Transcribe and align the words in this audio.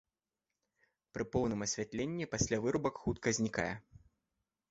Пры 1.17 1.25
поўным 1.33 1.59
асвятленні 1.65 2.29
пасля 2.33 2.57
вырубак 2.65 2.95
хутка 3.05 3.27
знікае. 3.39 3.69